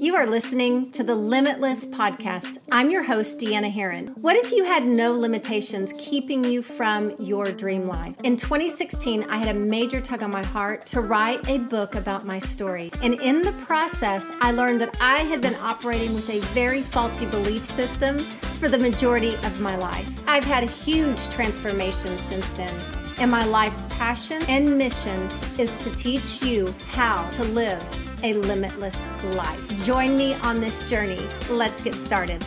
[0.00, 2.58] You are listening to the Limitless Podcast.
[2.70, 4.16] I'm your host, Deanna Herrin.
[4.18, 8.14] What if you had no limitations keeping you from your dream life?
[8.22, 12.24] In 2016, I had a major tug on my heart to write a book about
[12.24, 12.92] my story.
[13.02, 17.26] And in the process, I learned that I had been operating with a very faulty
[17.26, 18.24] belief system
[18.60, 20.22] for the majority of my life.
[20.28, 22.80] I've had a huge transformation since then.
[23.18, 25.28] And my life's passion and mission
[25.58, 29.84] is to teach you how to live a limitless life.
[29.84, 31.26] Join me on this journey.
[31.50, 32.44] Let's get started.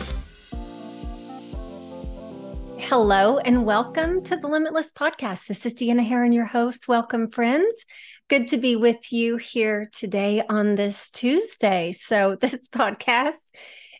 [2.78, 5.46] Hello and welcome to the Limitless Podcast.
[5.46, 6.88] This is Deanna Herrin, your host.
[6.88, 7.86] Welcome, friends.
[8.28, 11.92] Good to be with you here today on this Tuesday.
[11.92, 13.54] So, this podcast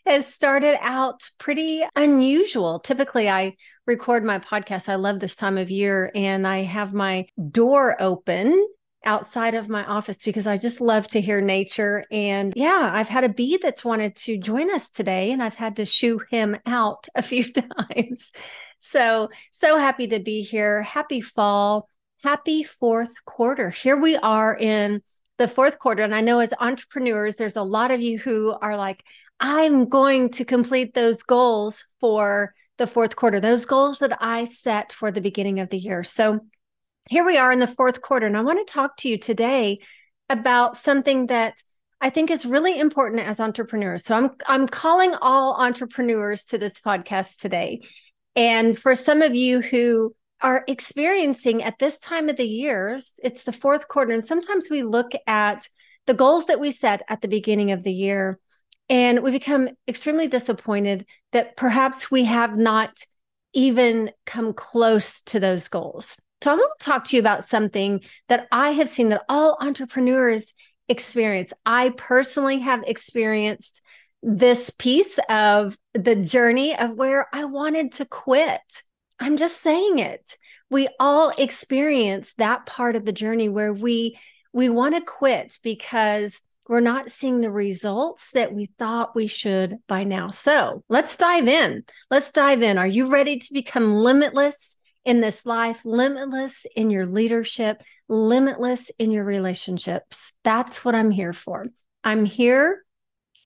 [0.05, 2.79] has started out pretty unusual.
[2.79, 3.55] Typically, I
[3.87, 4.89] record my podcast.
[4.89, 8.67] I love this time of year and I have my door open
[9.05, 12.05] outside of my office because I just love to hear nature.
[12.11, 15.77] And yeah, I've had a bee that's wanted to join us today, and I've had
[15.77, 18.31] to shoo him out a few times.
[18.77, 20.81] So, so happy to be here.
[20.81, 21.87] Happy fall.
[22.23, 23.69] Happy fourth quarter.
[23.69, 25.01] Here we are in
[25.37, 26.03] the fourth quarter.
[26.03, 29.03] And I know as entrepreneurs, there's a lot of you who are like,
[29.39, 34.91] I'm going to complete those goals for the fourth quarter, those goals that I set
[34.91, 36.03] for the beginning of the year.
[36.03, 36.39] So,
[37.09, 39.79] here we are in the fourth quarter, and I want to talk to you today
[40.29, 41.61] about something that
[41.99, 44.03] I think is really important as entrepreneurs.
[44.05, 47.81] So I'm I'm calling all entrepreneurs to this podcast today.
[48.35, 53.43] And for some of you who are experiencing at this time of the year, it's
[53.43, 55.67] the fourth quarter and sometimes we look at
[56.05, 58.39] the goals that we set at the beginning of the year
[58.89, 63.05] and we become extremely disappointed that perhaps we have not
[63.53, 66.17] even come close to those goals.
[66.43, 69.57] So I want to talk to you about something that I have seen that all
[69.61, 70.53] entrepreneurs
[70.89, 71.53] experience.
[71.65, 73.81] I personally have experienced
[74.21, 78.59] this piece of the journey of where I wanted to quit.
[79.21, 80.35] I'm just saying it.
[80.69, 84.19] We all experience that part of the journey where we
[84.51, 89.77] we want to quit because we're not seeing the results that we thought we should
[89.87, 90.31] by now.
[90.31, 91.85] So, let's dive in.
[92.11, 92.77] Let's dive in.
[92.77, 94.75] Are you ready to become limitless
[95.05, 100.31] in this life, limitless in your leadership, limitless in your relationships.
[100.43, 101.67] That's what I'm here for.
[102.03, 102.82] I'm here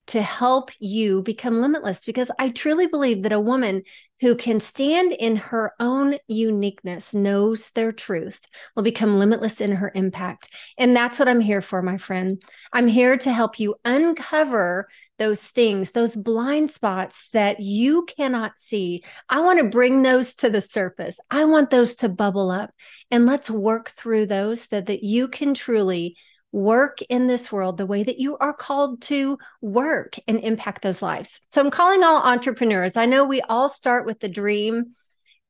[0.08, 3.82] to help you become limitless because I truly believe that a woman
[4.20, 8.40] who can stand in her own uniqueness, knows their truth,
[8.74, 10.48] will become limitless in her impact.
[10.76, 12.42] And that's what I'm here for, my friend.
[12.72, 19.04] I'm here to help you uncover those things, those blind spots that you cannot see.
[19.28, 21.20] I want to bring those to the surface.
[21.30, 22.72] I want those to bubble up.
[23.10, 26.16] And let's work through those so that you can truly
[26.52, 31.02] work in this world the way that you are called to work and impact those
[31.02, 31.42] lives.
[31.52, 32.96] So I'm calling all entrepreneurs.
[32.96, 34.94] I know we all start with the dream.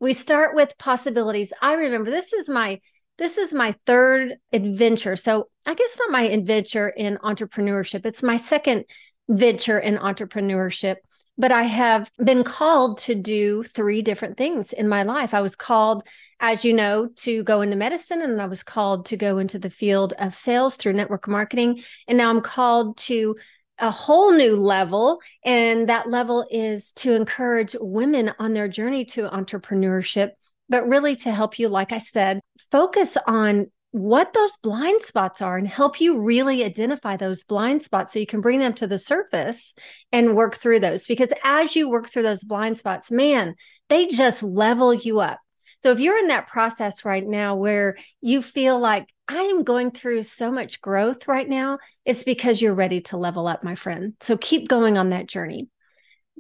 [0.01, 1.53] We start with possibilities.
[1.63, 2.81] I remember this is my
[3.19, 5.17] this is my third adventure.
[5.17, 8.07] So I guess not my adventure in entrepreneurship.
[8.07, 8.85] It's my second
[9.29, 10.97] venture in entrepreneurship
[11.39, 15.33] but I have been called to do three different things in my life.
[15.33, 16.03] I was called,
[16.41, 19.71] as you know, to go into medicine, and I was called to go into the
[19.71, 21.83] field of sales through network marketing.
[22.09, 23.37] And now I'm called to
[23.79, 25.21] a whole new level.
[25.45, 30.33] And that level is to encourage women on their journey to entrepreneurship,
[30.69, 32.41] but really to help you, like I said,
[32.73, 38.13] focus on what those blind spots are and help you really identify those blind spots
[38.13, 39.75] so you can bring them to the surface
[40.13, 41.07] and work through those.
[41.07, 43.55] Because as you work through those blind spots, man,
[43.89, 45.41] they just level you up.
[45.83, 49.91] So if you're in that process right now where you feel like I am going
[49.91, 54.15] through so much growth right now, it's because you're ready to level up, my friend.
[54.21, 55.69] So keep going on that journey.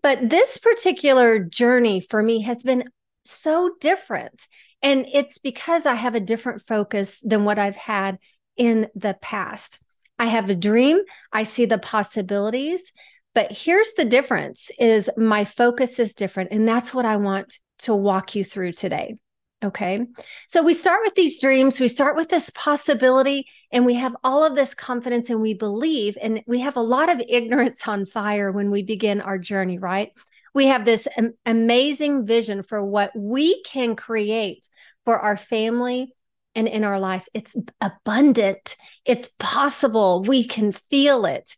[0.02, 2.84] But this particular journey for me has been
[3.24, 4.46] so different.
[4.82, 8.18] And it's because I have a different focus than what I've had
[8.56, 9.82] in the past.
[10.18, 11.00] I have a dream,
[11.32, 12.92] I see the possibilities,
[13.34, 17.94] but here's the difference is my focus is different and that's what I want to
[17.94, 19.16] walk you through today.
[19.64, 20.06] Okay.
[20.46, 24.44] So we start with these dreams, we start with this possibility, and we have all
[24.44, 28.52] of this confidence and we believe, and we have a lot of ignorance on fire
[28.52, 30.12] when we begin our journey, right?
[30.54, 34.68] We have this am- amazing vision for what we can create
[35.04, 36.14] for our family
[36.54, 37.28] and in our life.
[37.34, 41.54] It's abundant, it's possible, we can feel it.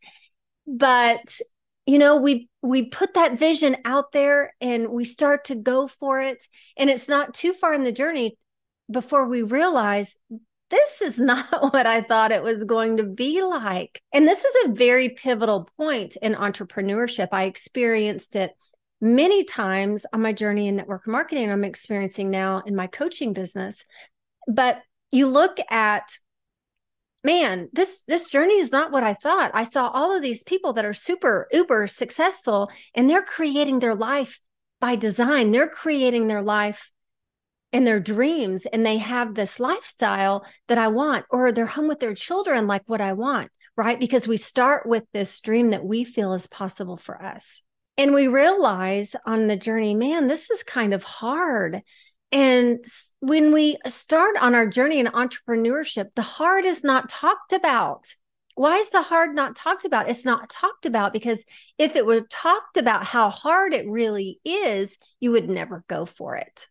[0.66, 1.40] But
[1.86, 6.20] you know we we put that vision out there and we start to go for
[6.20, 6.46] it
[6.76, 8.36] and it's not too far in the journey
[8.90, 10.14] before we realize
[10.70, 14.00] this is not what I thought it was going to be like.
[14.12, 17.28] And this is a very pivotal point in entrepreneurship.
[17.32, 18.52] I experienced it
[19.00, 21.50] many times on my journey in network marketing.
[21.50, 23.84] I'm experiencing now in my coaching business.
[24.46, 26.18] But you look at
[27.22, 30.72] man this this journey is not what i thought i saw all of these people
[30.72, 34.40] that are super uber successful and they're creating their life
[34.80, 36.90] by design they're creating their life
[37.72, 42.00] and their dreams and they have this lifestyle that I want, or they're home with
[42.00, 43.98] their children like what I want, right?
[43.98, 47.62] Because we start with this dream that we feel is possible for us.
[48.00, 51.82] And we realize on the journey, man, this is kind of hard.
[52.32, 52.82] And
[53.18, 58.14] when we start on our journey in entrepreneurship, the hard is not talked about.
[58.54, 60.08] Why is the hard not talked about?
[60.08, 61.44] It's not talked about because
[61.76, 66.36] if it were talked about how hard it really is, you would never go for
[66.36, 66.68] it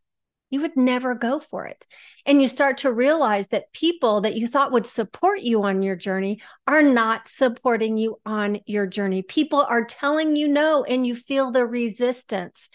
[0.50, 1.86] you would never go for it.
[2.26, 5.96] And you start to realize that people that you thought would support you on your
[5.96, 9.22] journey are not supporting you on your journey.
[9.22, 12.70] People are telling you no, and you feel the resistance.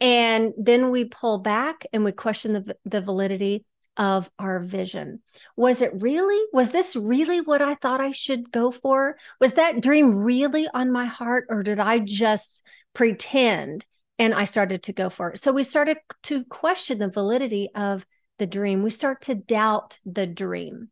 [0.00, 3.64] And then we pull back and we question the, the validity
[3.96, 5.20] of our vision.
[5.56, 6.40] Was it really?
[6.52, 9.16] Was this really what I thought I should go for?
[9.40, 12.64] Was that dream really on my heart, or did I just
[12.94, 13.84] pretend
[14.18, 15.38] and I started to go for it.
[15.38, 18.04] So we started to question the validity of
[18.38, 18.82] the dream.
[18.82, 20.90] We start to doubt the dream.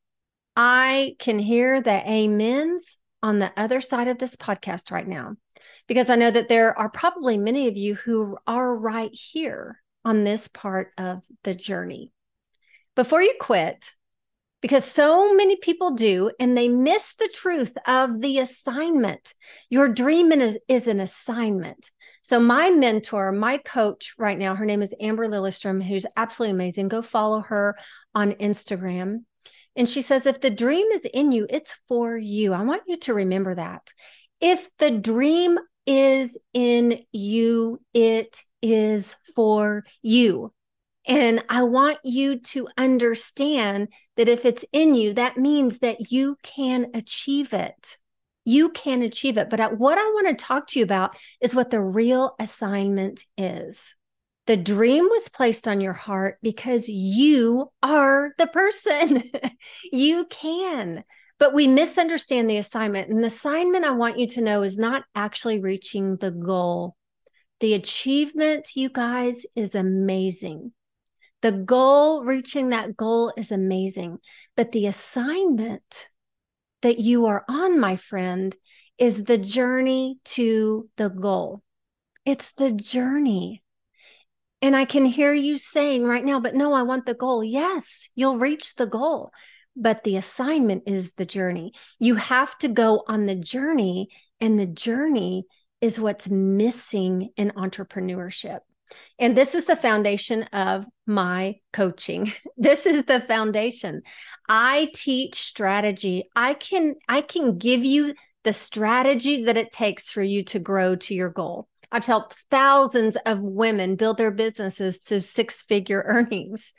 [0.57, 5.37] I can hear the amens on the other side of this podcast right now
[5.87, 10.25] because I know that there are probably many of you who are right here on
[10.25, 12.13] this part of the journey.
[12.95, 13.93] Before you quit,
[14.63, 19.35] because so many people do and they miss the truth of the assignment.
[19.71, 21.91] Your dream is, is an assignment.
[22.23, 26.89] So, my mentor, my coach right now, her name is Amber Lilyestrom, who's absolutely amazing.
[26.89, 27.77] Go follow her
[28.15, 29.25] on Instagram.
[29.77, 32.55] And she says, if the dream is in you, it's for you.
[32.55, 33.93] I want you to remember that.
[34.41, 40.53] If the dream is in you, it is for you.
[41.07, 46.37] And I want you to understand that if it's in you, that means that you
[46.43, 47.97] can achieve it.
[48.45, 49.49] You can achieve it.
[49.49, 53.95] But what I want to talk to you about is what the real assignment is.
[54.47, 59.25] The dream was placed on your heart because you are the person.
[59.93, 61.05] you can.
[61.39, 63.11] But we misunderstand the assignment.
[63.11, 66.97] And the assignment I want you to know is not actually reaching the goal.
[67.61, 70.73] The achievement, you guys, is amazing.
[71.43, 74.19] The goal, reaching that goal is amazing.
[74.57, 76.09] But the assignment
[76.83, 78.55] that you are on, my friend,
[78.99, 81.63] is the journey to the goal.
[82.25, 83.63] It's the journey.
[84.63, 87.45] And I can hear you saying right now, but no, I want the goal.
[87.45, 89.31] Yes, you'll reach the goal,
[89.77, 91.73] but the assignment is the journey.
[91.99, 94.09] You have to go on the journey,
[94.41, 95.45] and the journey
[95.81, 98.61] is what's missing in entrepreneurship.
[99.19, 102.33] And this is the foundation of my coaching.
[102.59, 104.03] This is the foundation.
[104.49, 106.31] I teach strategy.
[106.35, 110.97] I can I can give you the strategy that it takes for you to grow
[110.97, 111.69] to your goal.
[111.93, 116.73] I've helped thousands of women build their businesses to six-figure earnings.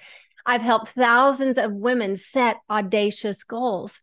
[0.48, 4.02] I've helped thousands of women set audacious goals.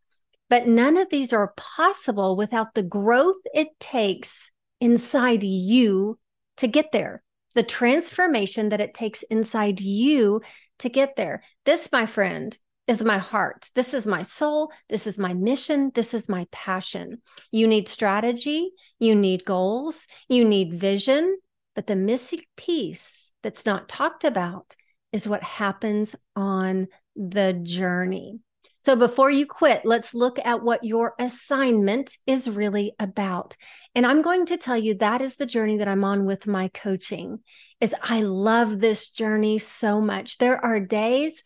[0.48, 4.50] But none of these are possible without the growth it takes
[4.80, 6.18] inside you
[6.58, 7.23] to get there
[7.54, 10.42] the transformation that it takes inside you
[10.80, 11.42] to get there.
[11.64, 12.56] This, my friend,
[12.86, 13.70] is my heart.
[13.74, 14.70] This is my soul.
[14.88, 15.90] This is my mission.
[15.94, 17.22] This is my passion.
[17.50, 18.72] You need strategy.
[18.98, 20.06] You need goals.
[20.28, 21.38] You need vision.
[21.74, 24.76] But the missing piece that's not talked about
[25.12, 28.40] is what happens on the journey.
[28.84, 33.56] So before you quit, let's look at what your assignment is really about.
[33.94, 36.68] And I'm going to tell you that is the journey that I'm on with my
[36.68, 37.38] coaching.
[37.80, 40.36] Is I love this journey so much.
[40.36, 41.42] There are days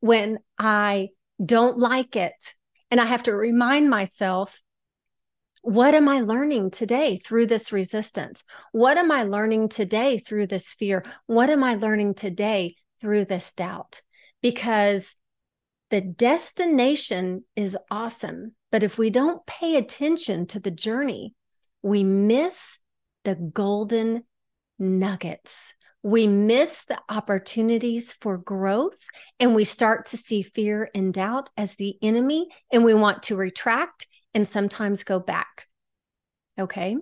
[0.00, 1.08] when I
[1.42, 2.54] don't like it
[2.90, 4.60] and I have to remind myself
[5.62, 8.44] what am I learning today through this resistance?
[8.72, 11.04] What am I learning today through this fear?
[11.26, 14.02] What am I learning today through this doubt?
[14.42, 15.14] Because
[15.92, 21.34] the destination is awesome, but if we don't pay attention to the journey,
[21.82, 22.78] we miss
[23.24, 24.24] the golden
[24.78, 25.74] nuggets.
[26.02, 28.96] We miss the opportunities for growth
[29.38, 33.36] and we start to see fear and doubt as the enemy, and we want to
[33.36, 35.68] retract and sometimes go back.
[36.58, 36.96] Okay.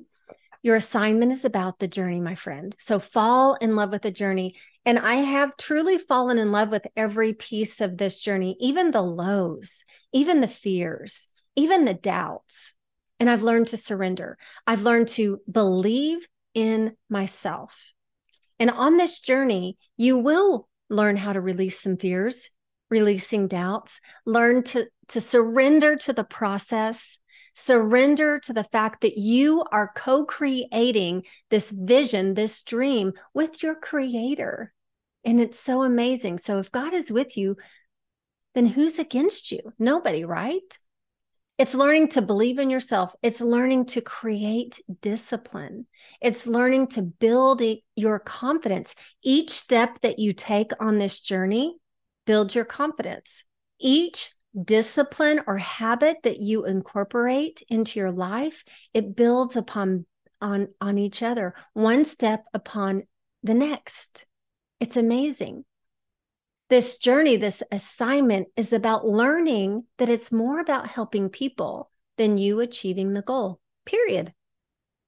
[0.62, 2.74] Your assignment is about the journey, my friend.
[2.78, 4.56] So fall in love with the journey.
[4.84, 9.02] And I have truly fallen in love with every piece of this journey, even the
[9.02, 12.74] lows, even the fears, even the doubts.
[13.18, 14.36] And I've learned to surrender.
[14.66, 17.92] I've learned to believe in myself.
[18.58, 22.50] And on this journey, you will learn how to release some fears,
[22.90, 27.18] releasing doubts, learn to, to surrender to the process,
[27.54, 33.74] surrender to the fact that you are co creating this vision, this dream with your
[33.74, 34.72] creator.
[35.24, 36.38] And it's so amazing.
[36.38, 37.56] So if God is with you,
[38.54, 39.60] then who's against you?
[39.78, 40.78] Nobody, right?
[41.60, 43.14] It's learning to believe in yourself.
[43.22, 45.86] It's learning to create discipline.
[46.22, 47.60] It's learning to build
[47.96, 48.94] your confidence.
[49.22, 51.76] Each step that you take on this journey
[52.24, 53.44] builds your confidence.
[53.78, 54.32] Each
[54.64, 58.64] discipline or habit that you incorporate into your life,
[58.94, 60.06] it builds upon
[60.40, 63.02] on on each other, one step upon
[63.42, 64.26] the next.
[64.80, 65.64] It's amazing
[66.70, 72.60] this journey, this assignment is about learning that it's more about helping people than you
[72.60, 74.32] achieving the goal, period.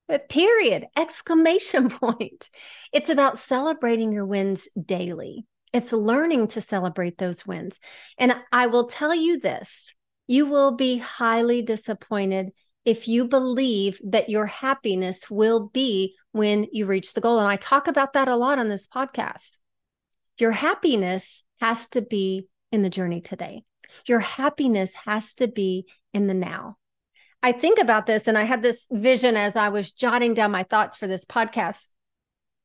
[0.08, 2.50] But period, exclamation point.
[2.92, 5.46] It's about celebrating your wins daily.
[5.72, 7.80] It's learning to celebrate those wins.
[8.18, 9.94] And I will tell you this
[10.26, 12.52] you will be highly disappointed
[12.84, 17.38] if you believe that your happiness will be when you reach the goal.
[17.38, 19.58] And I talk about that a lot on this podcast.
[20.38, 23.62] Your happiness has to be in the journey today.
[24.06, 26.76] Your happiness has to be in the now.
[27.42, 30.62] I think about this and I had this vision as I was jotting down my
[30.62, 31.88] thoughts for this podcast.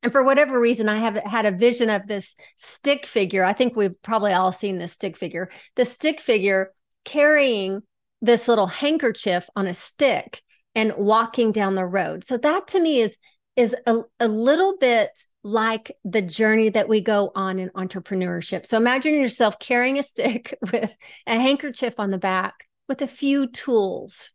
[0.04, 3.44] And for whatever reason, I have had a vision of this stick figure.
[3.44, 5.50] I think we've probably all seen this stick figure.
[5.76, 6.72] The stick figure
[7.04, 7.82] carrying
[8.22, 10.42] this little handkerchief on a stick
[10.76, 12.24] and walking down the road.
[12.24, 13.18] So that to me is
[13.56, 15.10] is a, a little bit
[15.44, 18.68] like the journey that we go on in entrepreneurship.
[18.68, 20.92] So imagine yourself carrying a stick with
[21.26, 24.32] a handkerchief on the back with a few tools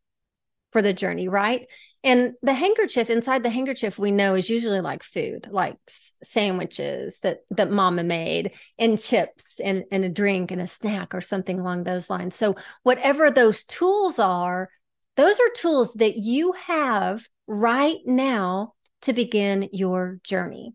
[0.72, 1.68] for the journey, right?
[2.04, 5.76] And the handkerchief inside the handkerchief we know is usually like food, like
[6.22, 11.20] sandwiches that that mama made and chips and, and a drink and a snack or
[11.20, 12.34] something along those lines.
[12.34, 14.68] So whatever those tools are,
[15.16, 20.74] those are tools that you have right now to begin your journey.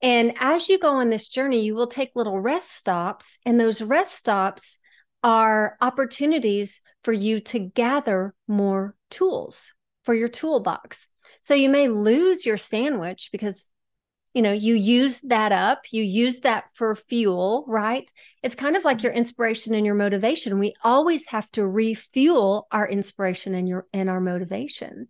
[0.00, 3.82] And as you go on this journey, you will take little rest stops, and those
[3.82, 4.78] rest stops
[5.24, 9.72] are opportunities for you to gather more tools
[10.08, 11.06] for your toolbox.
[11.42, 13.68] So you may lose your sandwich because
[14.32, 18.10] you know you use that up you use that for fuel right?
[18.42, 19.18] It's kind of like your mm-hmm.
[19.18, 20.58] inspiration and your motivation.
[20.58, 25.08] We always have to refuel our inspiration and your and our motivation.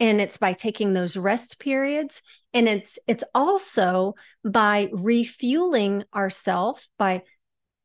[0.00, 2.22] And it's by taking those rest periods
[2.54, 7.22] and it's it's also by refueling ourselves by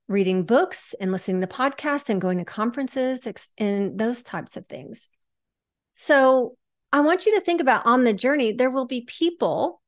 [0.07, 3.27] reading books and listening to podcasts and going to conferences
[3.57, 5.09] and those types of things
[5.93, 6.55] so
[6.91, 9.81] i want you to think about on the journey there will be people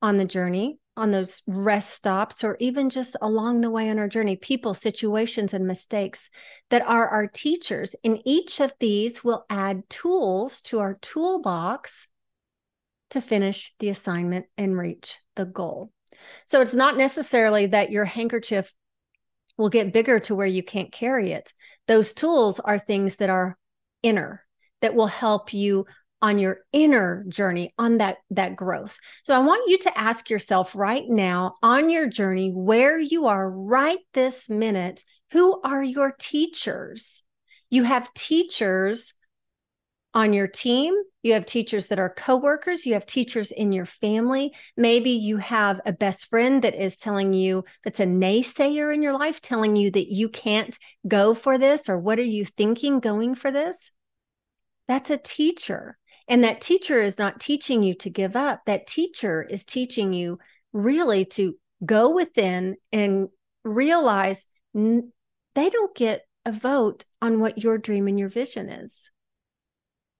[0.00, 4.08] on the journey on those rest stops or even just along the way on our
[4.08, 6.28] journey, people, situations, and mistakes
[6.70, 7.96] that are our teachers.
[8.04, 12.08] And each of these will add tools to our toolbox
[13.10, 15.92] to finish the assignment and reach the goal.
[16.46, 18.72] So it's not necessarily that your handkerchief
[19.56, 21.54] will get bigger to where you can't carry it.
[21.88, 23.56] Those tools are things that are
[24.02, 24.41] inner
[24.82, 25.86] that will help you
[26.20, 28.96] on your inner journey on that that growth.
[29.24, 33.50] So i want you to ask yourself right now on your journey where you are
[33.50, 37.22] right this minute who are your teachers?
[37.70, 39.14] You have teachers
[40.14, 40.94] on your team.
[41.22, 42.84] You have teachers that are coworkers.
[42.84, 44.52] You have teachers in your family.
[44.76, 49.14] Maybe you have a best friend that is telling you that's a naysayer in your
[49.14, 53.34] life telling you that you can't go for this or what are you thinking going
[53.34, 53.90] for this
[54.92, 55.96] that's a teacher
[56.28, 58.60] and that teacher is not teaching you to give up.
[58.66, 60.38] That teacher is teaching you
[60.74, 63.28] really to go within and
[63.64, 64.46] realize
[64.76, 65.10] n-
[65.54, 69.10] they don't get a vote on what your dream and your vision is.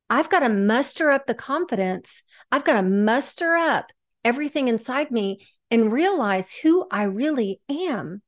[0.09, 2.23] I've got to muster up the confidence.
[2.51, 3.93] I've got to muster up
[4.25, 8.23] everything inside me and realize who I really am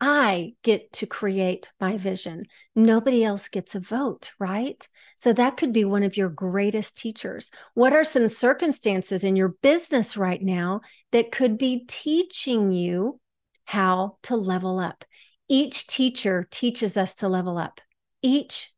[0.00, 2.44] I get to create my vision.
[2.74, 4.86] Nobody else gets a vote, right?
[5.16, 7.50] So that could be one of your greatest teachers.
[7.72, 13.20] What are some circumstances in your business right now that could be teaching you
[13.64, 15.04] how to level up?
[15.48, 17.80] Each teacher teaches us to level up.
[18.20, 18.70] Each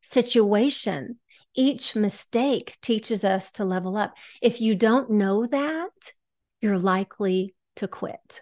[0.00, 1.20] situation,
[1.54, 4.14] each mistake teaches us to level up.
[4.42, 6.12] If you don't know that,
[6.60, 8.40] you're likely to quit.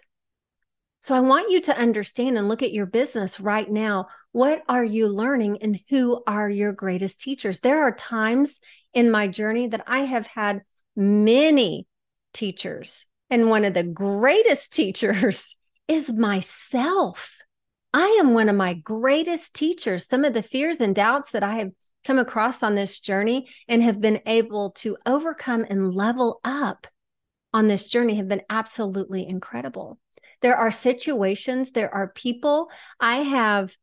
[1.03, 4.07] So I want you to understand and look at your business right now.
[4.31, 7.59] What are you learning and who are your greatest teachers?
[7.59, 8.61] There are times
[8.93, 10.61] in my journey that I have had
[10.95, 11.87] many
[12.33, 15.57] teachers, and one of the greatest teachers
[15.89, 17.37] is myself.
[17.93, 20.07] I am one of my greatest teachers.
[20.07, 21.71] Some of the fears and doubts that I have
[22.05, 26.87] come across on this journey and have been able to overcome and level up
[27.51, 29.99] on this journey have been absolutely incredible.
[30.43, 32.69] There are situations, there are people.
[32.99, 33.75] I have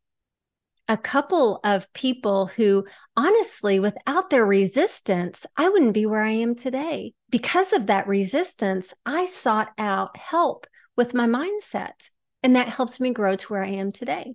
[0.87, 2.85] a couple of people who,
[3.17, 7.15] honestly, without their resistance, I wouldn't be where I am today.
[7.31, 12.11] Because of that resistance, I sought out help with my mindset,
[12.43, 14.35] and that helped me grow to where I am today.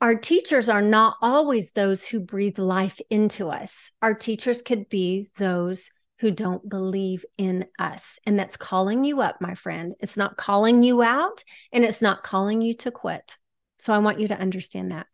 [0.00, 3.92] Our teachers are not always those who breathe life into us.
[4.00, 5.90] Our teachers could be those
[6.20, 8.18] who don't believe in us.
[8.26, 9.94] And that's calling you up, my friend.
[10.00, 13.36] It's not calling you out and it's not calling you to quit.
[13.78, 15.06] So I want you to understand that.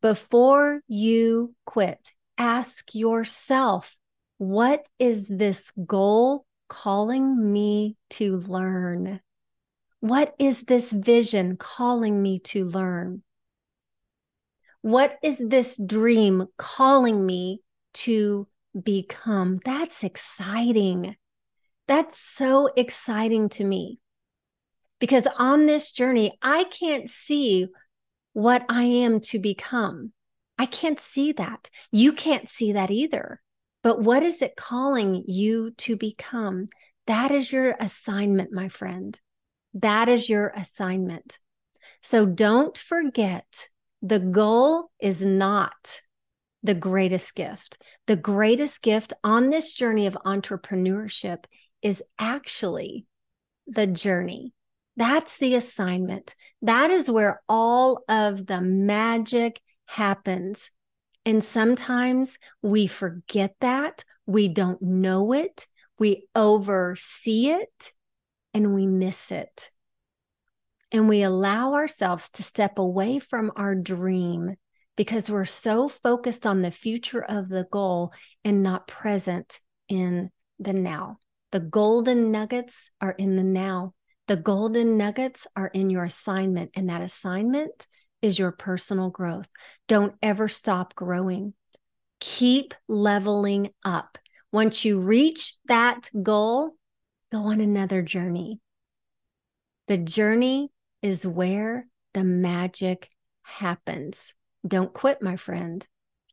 [0.00, 3.96] Before you quit, ask yourself
[4.38, 9.20] what is this goal calling me to learn?
[10.00, 13.22] What is this vision calling me to learn?
[14.80, 17.60] What is this dream calling me
[17.94, 18.48] to
[18.80, 19.56] become.
[19.64, 21.16] That's exciting.
[21.88, 23.98] That's so exciting to me
[24.98, 27.68] because on this journey, I can't see
[28.32, 30.12] what I am to become.
[30.58, 31.70] I can't see that.
[31.90, 33.40] You can't see that either.
[33.82, 36.68] But what is it calling you to become?
[37.08, 39.18] That is your assignment, my friend.
[39.74, 41.38] That is your assignment.
[42.00, 43.68] So don't forget
[44.02, 46.00] the goal is not
[46.62, 47.82] the greatest gift.
[48.06, 51.44] The greatest gift on this journey of entrepreneurship
[51.82, 53.06] is actually
[53.66, 54.52] the journey.
[54.96, 56.34] That's the assignment.
[56.62, 60.70] That is where all of the magic happens.
[61.24, 64.04] And sometimes we forget that.
[64.26, 65.66] We don't know it.
[65.98, 67.92] We oversee it
[68.54, 69.70] and we miss it.
[70.90, 74.56] And we allow ourselves to step away from our dream
[74.96, 78.12] because we're so focused on the future of the goal
[78.44, 81.18] and not present in the now.
[81.50, 83.94] The golden nuggets are in the now.
[84.28, 87.86] The golden nuggets are in your assignment, and that assignment
[88.22, 89.48] is your personal growth.
[89.88, 91.54] Don't ever stop growing.
[92.20, 94.16] Keep leveling up.
[94.52, 96.70] Once you reach that goal,
[97.30, 98.60] go on another journey.
[99.88, 100.70] The journey
[101.02, 103.10] is where the magic
[103.42, 104.34] happens.
[104.66, 105.86] Don't quit, my friend.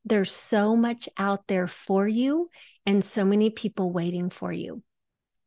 [0.05, 2.49] There's so much out there for you
[2.85, 4.81] and so many people waiting for you.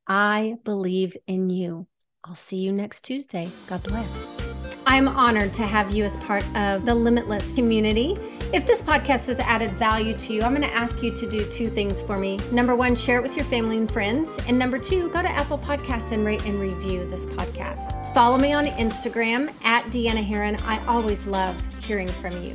[0.07, 1.87] I believe in you.
[2.25, 3.51] I'll see you next Tuesday.
[3.67, 4.52] God bless.
[4.93, 8.19] I'm honored to have you as part of the Limitless community.
[8.53, 11.51] If this podcast has added value to you, I'm going to ask you to do
[11.51, 12.39] two things for me.
[12.53, 14.39] Number one, share it with your family and friends.
[14.47, 18.13] And number two, go to Apple Podcasts and rate and review this podcast.
[18.13, 20.61] Follow me on Instagram at Deanna Herrin.
[20.67, 22.55] I always love hearing from you.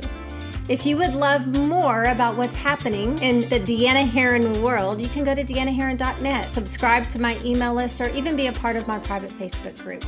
[0.68, 5.24] If you would love more about what's happening in the Deanna Herrin world, you can
[5.24, 9.00] go to deannaherrin.net, subscribe to my email list, or even be a part of my
[9.00, 10.04] private Facebook group.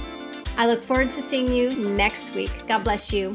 [0.61, 2.53] I look forward to seeing you next week.
[2.69, 3.35] God bless you.